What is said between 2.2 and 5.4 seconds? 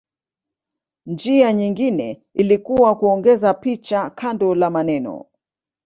ilikuwa kuongeza picha kando la maneno.